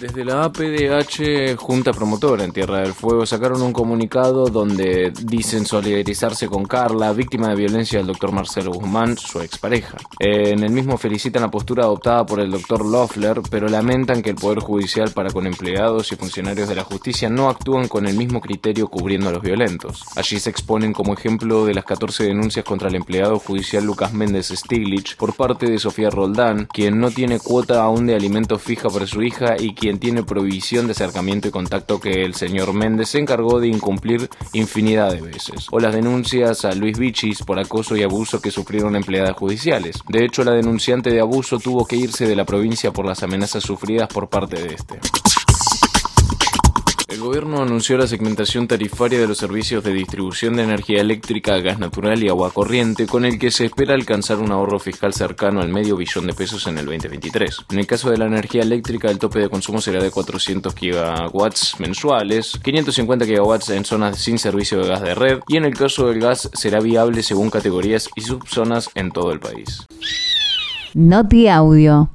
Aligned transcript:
Desde 0.00 0.24
la 0.24 0.44
APDH 0.44 1.56
Junta 1.56 1.92
Promotora 1.92 2.44
en 2.44 2.52
Tierra 2.52 2.78
del 2.78 2.92
Fuego 2.92 3.26
sacaron 3.26 3.62
un 3.62 3.72
comunicado 3.72 4.46
donde 4.46 5.12
dicen 5.24 5.66
solidarizarse 5.66 6.46
con 6.46 6.66
Carla, 6.66 7.12
víctima 7.12 7.48
de 7.48 7.56
violencia 7.56 7.98
del 7.98 8.06
doctor 8.06 8.30
Marcelo 8.30 8.70
Guzmán, 8.70 9.16
su 9.16 9.40
expareja. 9.40 9.96
En 10.20 10.62
el 10.62 10.70
mismo 10.70 10.98
felicitan 10.98 11.42
la 11.42 11.50
postura 11.50 11.82
adoptada 11.82 12.24
por 12.24 12.38
el 12.38 12.52
doctor 12.52 12.86
Loeffler, 12.86 13.40
pero 13.50 13.66
lamentan 13.66 14.22
que 14.22 14.30
el 14.30 14.36
Poder 14.36 14.60
Judicial 14.60 15.10
para 15.10 15.30
con 15.30 15.48
empleados 15.48 16.12
y 16.12 16.16
funcionarios 16.16 16.68
de 16.68 16.76
la 16.76 16.84
justicia 16.84 17.28
no 17.28 17.48
actúan 17.48 17.88
con 17.88 18.06
el 18.06 18.16
mismo 18.16 18.40
criterio 18.40 18.86
cubriendo 18.86 19.30
a 19.30 19.32
los 19.32 19.42
violentos. 19.42 20.04
Allí 20.14 20.38
se 20.38 20.50
exponen 20.50 20.92
como 20.92 21.14
ejemplo 21.14 21.64
de 21.64 21.74
las 21.74 21.84
14 21.84 22.22
denuncias 22.22 22.64
contra 22.64 22.88
el 22.88 22.94
empleado 22.94 23.40
judicial 23.40 23.84
Lucas 23.84 24.12
Méndez 24.12 24.52
Stiglitz 24.54 25.16
por 25.16 25.34
parte 25.34 25.68
de 25.68 25.80
Sofía 25.80 26.08
Roldán, 26.08 26.68
quien 26.72 27.00
no 27.00 27.10
tiene 27.10 27.40
cuota 27.40 27.82
aún 27.82 28.06
de 28.06 28.14
alimento 28.14 28.60
fija 28.60 28.88
para 28.88 29.06
su 29.06 29.22
hija 29.22 29.56
y 29.58 29.74
quien 29.74 29.87
tiene 29.96 30.22
prohibición 30.22 30.86
de 30.86 30.92
acercamiento 30.92 31.48
y 31.48 31.50
contacto 31.50 31.98
que 31.98 32.24
el 32.24 32.34
señor 32.34 32.74
Méndez 32.74 33.08
se 33.08 33.18
encargó 33.18 33.60
de 33.60 33.68
incumplir 33.68 34.28
infinidad 34.52 35.12
de 35.12 35.22
veces, 35.22 35.68
o 35.70 35.80
las 35.80 35.94
denuncias 35.94 36.66
a 36.66 36.74
Luis 36.74 36.98
Bichis 36.98 37.42
por 37.42 37.58
acoso 37.58 37.96
y 37.96 38.02
abuso 38.02 38.42
que 38.42 38.50
sufrieron 38.50 38.94
empleadas 38.94 39.36
judiciales. 39.36 40.00
De 40.08 40.24
hecho, 40.24 40.44
la 40.44 40.52
denunciante 40.52 41.10
de 41.10 41.20
abuso 41.20 41.58
tuvo 41.58 41.86
que 41.86 41.96
irse 41.96 42.26
de 42.26 42.36
la 42.36 42.44
provincia 42.44 42.92
por 42.92 43.06
las 43.06 43.22
amenazas 43.22 43.62
sufridas 43.62 44.08
por 44.08 44.28
parte 44.28 44.60
de 44.60 44.74
este. 44.74 45.00
El 47.08 47.20
gobierno 47.20 47.62
anunció 47.62 47.96
la 47.96 48.06
segmentación 48.06 48.68
tarifaria 48.68 49.18
de 49.18 49.26
los 49.26 49.38
servicios 49.38 49.82
de 49.82 49.94
distribución 49.94 50.56
de 50.56 50.64
energía 50.64 51.00
eléctrica, 51.00 51.56
gas 51.56 51.78
natural 51.78 52.22
y 52.22 52.28
agua 52.28 52.50
corriente, 52.50 53.06
con 53.06 53.24
el 53.24 53.38
que 53.38 53.50
se 53.50 53.64
espera 53.64 53.94
alcanzar 53.94 54.40
un 54.40 54.52
ahorro 54.52 54.78
fiscal 54.78 55.14
cercano 55.14 55.62
al 55.62 55.70
medio 55.70 55.96
billón 55.96 56.26
de 56.26 56.34
pesos 56.34 56.66
en 56.66 56.76
el 56.76 56.84
2023. 56.84 57.64
En 57.70 57.78
el 57.78 57.86
caso 57.86 58.10
de 58.10 58.18
la 58.18 58.26
energía 58.26 58.60
eléctrica, 58.60 59.10
el 59.10 59.18
tope 59.18 59.38
de 59.38 59.48
consumo 59.48 59.80
será 59.80 60.02
de 60.02 60.10
400 60.10 60.74
gigawatts 60.74 61.80
mensuales, 61.80 62.60
550 62.62 63.24
gigawatts 63.24 63.70
en 63.70 63.86
zonas 63.86 64.18
sin 64.18 64.38
servicio 64.38 64.78
de 64.78 64.88
gas 64.88 65.00
de 65.00 65.14
red, 65.14 65.38
y 65.48 65.56
en 65.56 65.64
el 65.64 65.72
caso 65.72 66.08
del 66.08 66.20
gas 66.20 66.50
será 66.52 66.80
viable 66.80 67.22
según 67.22 67.48
categorías 67.48 68.10
y 68.16 68.20
subzonas 68.20 68.90
en 68.94 69.12
todo 69.12 69.32
el 69.32 69.40
país. 69.40 69.86
Noti 70.92 71.48
Audio. 71.48 72.10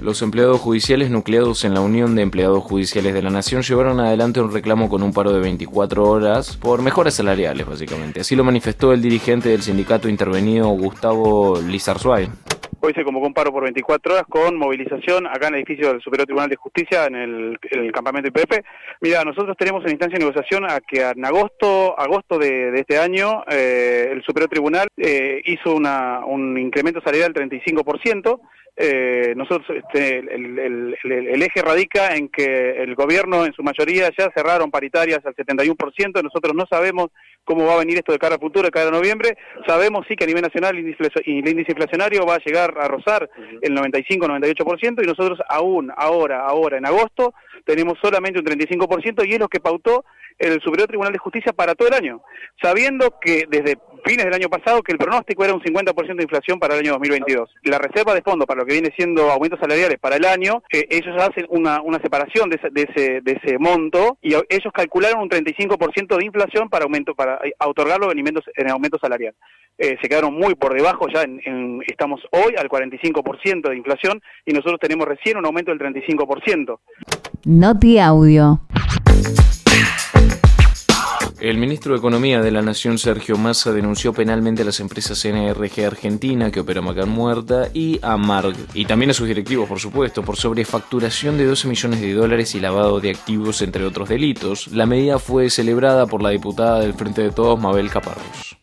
Los 0.00 0.22
empleados 0.22 0.62
judiciales 0.62 1.10
nucleados 1.10 1.62
en 1.64 1.74
la 1.74 1.82
Unión 1.82 2.14
de 2.14 2.22
Empleados 2.22 2.64
Judiciales 2.64 3.12
de 3.12 3.20
la 3.20 3.28
Nación 3.28 3.60
llevaron 3.60 4.00
adelante 4.00 4.40
un 4.40 4.50
reclamo 4.50 4.88
con 4.88 5.02
un 5.02 5.12
paro 5.12 5.30
de 5.30 5.40
24 5.40 6.08
horas 6.08 6.56
por 6.56 6.80
mejoras 6.80 7.12
salariales, 7.12 7.66
básicamente. 7.66 8.20
Así 8.20 8.34
lo 8.34 8.42
manifestó 8.42 8.94
el 8.94 9.02
dirigente 9.02 9.50
del 9.50 9.60
sindicato 9.60 10.08
intervenido, 10.08 10.68
Gustavo 10.68 11.60
Lizarzuay. 11.60 12.30
Hoy 12.82 12.94
se 12.94 13.04
convocó 13.04 13.26
un 13.26 13.34
paro 13.34 13.52
por 13.52 13.64
24 13.64 14.14
horas 14.14 14.24
con 14.26 14.56
movilización 14.56 15.26
acá 15.26 15.48
en 15.48 15.54
el 15.54 15.60
edificio 15.60 15.88
del 15.88 16.00
Superior 16.00 16.24
Tribunal 16.24 16.48
de 16.48 16.56
Justicia, 16.56 17.04
en 17.04 17.14
el, 17.14 17.58
campamento 17.92 18.28
IPF. 18.28 18.60
Mira, 19.02 19.22
nosotros 19.22 19.54
tenemos 19.58 19.84
en 19.84 19.90
instancia 19.90 20.18
de 20.18 20.24
negociación 20.24 20.64
a 20.64 20.80
que 20.80 21.02
en 21.02 21.22
agosto 21.24 21.98
agosto 22.00 22.38
de, 22.38 22.72
este 22.78 22.98
año 22.98 23.44
eh, 23.50 24.08
el 24.12 24.22
Superior 24.22 24.48
Tribunal 24.48 24.88
eh, 24.96 25.42
hizo 25.44 25.74
una, 25.74 26.24
un 26.24 26.56
incremento 26.56 27.02
salarial 27.02 27.34
del 27.34 27.50
35%. 27.50 28.40
Eh, 28.82 29.34
nosotros 29.36 29.76
este, 29.76 30.20
el, 30.20 31.42
eje 31.42 31.60
radica 31.60 32.14
en 32.14 32.30
que 32.30 32.82
el 32.82 32.94
gobierno 32.94 33.44
en 33.44 33.52
su 33.52 33.62
mayoría 33.62 34.10
ya 34.16 34.30
cerraron 34.34 34.70
paritarias 34.70 35.20
al 35.26 35.34
71%, 35.34 36.22
nosotros 36.22 36.54
no 36.54 36.64
sabemos 36.64 37.08
cómo 37.44 37.66
va 37.66 37.74
a 37.74 37.78
venir 37.80 37.98
esto 37.98 38.12
de 38.12 38.18
cara 38.18 38.36
a 38.36 38.38
futuro, 38.38 38.66
de 38.66 38.70
cara 38.70 38.88
a 38.88 38.92
noviembre, 38.92 39.36
sabemos 39.66 40.06
sí 40.08 40.16
que 40.16 40.24
a 40.24 40.26
nivel 40.26 40.42
nacional 40.42 40.76
el 40.78 40.86
índice 40.86 41.72
inflacionario 41.72 42.24
va 42.24 42.36
a 42.36 42.44
llegar 42.44 42.69
a 42.78 42.88
rozar 42.88 43.28
el 43.62 43.74
95-98% 43.74 45.02
y 45.02 45.06
nosotros 45.06 45.40
aún, 45.48 45.92
ahora, 45.96 46.46
ahora 46.46 46.78
en 46.78 46.86
agosto, 46.86 47.34
tenemos 47.64 47.98
solamente 48.02 48.38
un 48.38 48.46
35% 48.46 49.26
y 49.26 49.32
es 49.34 49.38
lo 49.38 49.48
que 49.48 49.60
pautó 49.60 50.04
el 50.38 50.60
Superior 50.60 50.88
Tribunal 50.88 51.12
de 51.12 51.18
Justicia 51.18 51.52
para 51.52 51.74
todo 51.74 51.88
el 51.88 51.94
año, 51.94 52.22
sabiendo 52.62 53.18
que 53.20 53.46
desde 53.48 53.76
fines 54.04 54.24
del 54.24 54.34
año 54.34 54.48
pasado 54.48 54.82
que 54.82 54.92
el 54.92 54.98
pronóstico 54.98 55.44
era 55.44 55.54
un 55.54 55.62
50% 55.62 56.16
de 56.16 56.22
inflación 56.22 56.58
para 56.58 56.74
el 56.74 56.80
año 56.80 56.92
2022. 56.92 57.50
La 57.64 57.78
reserva 57.78 58.14
de 58.14 58.22
fondo 58.22 58.46
para 58.46 58.60
lo 58.60 58.66
que 58.66 58.74
viene 58.74 58.92
siendo 58.96 59.30
aumentos 59.30 59.60
salariales 59.60 59.98
para 59.98 60.16
el 60.16 60.24
año, 60.24 60.62
eh, 60.72 60.86
ellos 60.90 61.14
hacen 61.20 61.46
una, 61.48 61.80
una 61.82 61.98
separación 62.00 62.50
de 62.50 62.56
ese, 62.56 62.70
de, 62.70 62.82
ese, 62.82 63.20
de 63.20 63.40
ese 63.42 63.58
monto 63.58 64.18
y 64.22 64.34
ellos 64.34 64.72
calcularon 64.72 65.20
un 65.22 65.28
35% 65.28 66.16
de 66.16 66.24
inflación 66.24 66.68
para 66.68 66.84
aumento 66.84 67.14
para 67.14 67.36
eh, 67.44 67.52
otorgarlo 67.64 68.10
en, 68.10 68.18
aumentos, 68.18 68.44
en 68.56 68.70
aumento 68.70 68.98
salarial. 68.98 69.34
Eh, 69.78 69.96
se 70.02 70.08
quedaron 70.08 70.34
muy 70.34 70.54
por 70.54 70.74
debajo, 70.74 71.06
ya 71.08 71.22
en, 71.22 71.82
estamos 71.86 72.20
hoy 72.32 72.54
al 72.58 72.68
45% 72.68 73.68
de 73.68 73.76
inflación 73.76 74.20
y 74.44 74.52
nosotros 74.52 74.78
tenemos 74.80 75.06
recién 75.06 75.38
un 75.38 75.46
aumento 75.46 75.74
del 75.74 75.80
35%. 75.80 76.78
Noti 77.46 77.98
Audio. 77.98 78.60
El 81.40 81.56
ministro 81.56 81.94
de 81.94 81.98
Economía 81.98 82.42
de 82.42 82.50
la 82.50 82.60
Nación, 82.60 82.98
Sergio 82.98 83.38
Massa, 83.38 83.72
denunció 83.72 84.12
penalmente 84.12 84.60
a 84.60 84.66
las 84.66 84.78
empresas 84.78 85.24
NRG 85.24 85.86
Argentina, 85.86 86.50
que 86.50 86.60
opera 86.60 86.82
Macan 86.82 87.08
Muerta, 87.08 87.70
y 87.72 87.98
a 88.02 88.18
Marg, 88.18 88.54
y 88.74 88.84
también 88.84 89.10
a 89.10 89.14
sus 89.14 89.26
directivos, 89.26 89.66
por 89.66 89.80
supuesto, 89.80 90.22
por 90.22 90.36
sobrefacturación 90.36 91.38
de 91.38 91.46
12 91.46 91.68
millones 91.68 92.02
de 92.02 92.12
dólares 92.12 92.54
y 92.54 92.60
lavado 92.60 93.00
de 93.00 93.10
activos, 93.10 93.62
entre 93.62 93.86
otros 93.86 94.10
delitos. 94.10 94.68
La 94.68 94.84
medida 94.84 95.18
fue 95.18 95.48
celebrada 95.48 96.06
por 96.06 96.22
la 96.22 96.28
diputada 96.28 96.80
del 96.80 96.92
Frente 96.92 97.22
de 97.22 97.30
Todos, 97.30 97.58
Mabel 97.58 97.88
Caparrós 97.88 98.59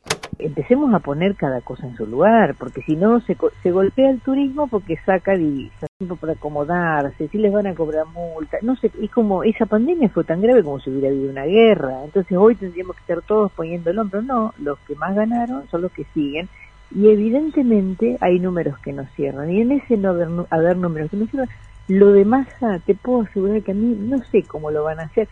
empecemos 0.48 0.94
a 0.94 1.00
poner 1.00 1.36
cada 1.36 1.62
cosa 1.62 1.86
en 1.86 1.96
su 1.96 2.06
lugar, 2.06 2.56
porque 2.56 2.82
si 2.82 2.96
no 2.96 3.20
se, 3.22 3.38
se 3.62 3.72
golpea 3.72 4.10
el 4.10 4.22
turismo 4.22 4.68
porque 4.68 4.98
saca 5.06 5.34
divisas, 5.34 5.90
tiempo 5.98 6.16
para 6.16 6.34
acomodarse, 6.34 7.28
si 7.28 7.38
les 7.38 7.52
van 7.52 7.68
a 7.68 7.76
cobrar 7.76 8.06
multa, 8.08 8.58
no 8.62 8.76
sé, 8.76 8.92
es 9.02 9.12
como 9.12 9.44
esa 9.44 9.66
pandemia 9.66 10.10
fue 10.10 10.24
tan 10.24 10.42
grave 10.42 10.64
como 10.64 10.80
si 10.80 10.90
hubiera 10.90 11.10
habido 11.10 11.32
una 11.32 11.46
guerra, 11.46 12.04
entonces 12.04 12.38
hoy 12.38 12.56
tendríamos 12.56 12.96
que 12.96 13.02
estar 13.02 13.22
todos 13.22 13.52
poniendo 13.52 13.90
el 13.90 14.00
hombro, 14.00 14.22
no, 14.22 14.54
los 14.60 14.78
que 14.80 14.96
más 14.96 15.16
ganaron 15.16 15.68
son 15.70 15.82
los 15.82 15.92
que 15.92 16.06
siguen, 16.14 16.48
y 16.96 17.10
evidentemente 17.10 18.18
hay 18.22 18.40
números 18.40 18.78
que 18.80 18.94
no 18.94 19.06
cierran, 19.16 19.52
y 19.52 19.62
en 19.62 19.72
ese 19.74 19.98
no 19.98 20.12
haber, 20.50 20.78
números 20.78 21.12
que 21.12 21.18
no 21.18 21.28
cierran, 21.28 21.50
lo 21.88 22.12
demás 22.12 22.48
te 22.86 22.96
puedo 22.96 23.22
asegurar 23.22 23.62
que 23.64 23.72
a 23.72 23.76
mí 23.76 23.98
no 24.00 24.20
sé 24.32 24.44
cómo 24.44 24.72
lo 24.72 24.84
van 24.84 25.00
a 25.00 25.04
hacer, 25.04 25.28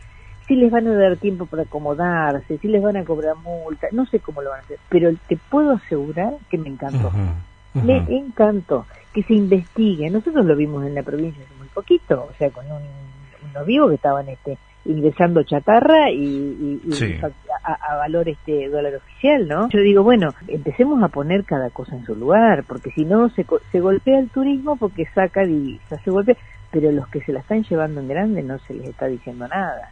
si 0.48 0.56
les 0.56 0.72
van 0.72 0.88
a 0.88 0.96
dar 0.96 1.18
tiempo 1.18 1.46
para 1.46 1.64
acomodarse, 1.64 2.58
si 2.58 2.68
les 2.68 2.82
van 2.82 2.98
a 2.98 3.04
cobrar 3.04 3.36
multa, 3.38 3.88
no 3.92 4.06
sé 4.06 4.20
cómo 4.20 4.42
lo 4.42 4.52
van 4.52 4.60
a 4.60 4.64
hacer, 4.64 4.78
pero 4.90 5.12
te 5.28 5.38
puedo 5.38 5.72
asegurar 5.72 6.34
que 6.50 6.58
me 6.58 6.70
encantó. 6.70 7.12
Me 7.74 7.98
encantó 8.10 8.86
que 9.14 9.24
se 9.24 9.34
investigue. 9.34 10.10
Nosotros 10.10 10.46
lo 10.46 10.56
vimos 10.56 10.86
en 10.86 10.96
la 10.96 11.04
provincia 11.04 11.44
hace 11.44 11.56
muy 11.58 11.68
poquito, 11.70 12.28
o 12.30 12.34
sea, 12.38 12.50
con 12.50 12.66
un, 12.66 12.82
unos 13.52 13.66
vivos 13.66 13.90
que 13.90 13.96
estaban 13.96 14.30
este 14.30 14.58
ingresando 14.86 15.42
chatarra 15.44 16.12
y, 16.12 16.80
a, 17.64 17.96
valor 17.96 18.30
este 18.30 18.70
dólar 18.70 18.96
oficial, 18.96 19.48
¿no? 19.48 19.68
Yo 19.70 19.80
digo, 19.80 20.04
bueno, 20.04 20.30
empecemos 20.48 21.02
a 21.02 21.08
poner 21.08 21.44
cada 21.44 21.72
cosa 21.72 21.96
en 21.96 22.06
su 22.06 22.16
lugar, 22.16 22.64
porque 22.68 22.92
si 22.92 23.04
no 23.04 23.30
se, 23.30 23.46
se 23.72 23.80
golpea 23.80 24.20
el 24.20 24.30
turismo 24.30 24.76
porque 24.76 25.08
saca 25.16 25.42
divisas, 25.44 26.00
se 26.04 26.12
golpea, 26.12 26.38
pero 26.72 26.92
los 26.92 27.08
que 27.08 27.22
se 27.22 27.34
la 27.34 27.40
están 27.40 27.64
llevando 27.64 28.02
en 28.02 28.08
grande 28.08 28.44
no 28.44 28.60
se 28.60 28.74
les 28.74 28.90
está 28.90 29.08
diciendo 29.08 29.48
nada. 29.48 29.92